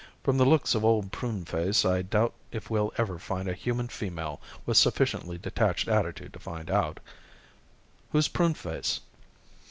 "From 0.23 0.39
the 0.39 0.45
looks 0.47 0.73
of 0.73 0.83
Old 0.83 1.11
Pruneface 1.11 1.85
I 1.85 2.01
doubt 2.01 2.33
if 2.51 2.71
we'll 2.71 2.91
ever 2.97 3.19
find 3.19 3.47
a 3.47 3.53
human 3.53 3.87
female 3.87 4.41
with 4.65 4.75
sufficiently 4.77 5.37
detached 5.37 5.87
attitude 5.87 6.33
to 6.33 6.39
find 6.39 6.71
out." 6.71 6.99
"Who's 8.11 8.27
Pruneface?" 8.27 9.01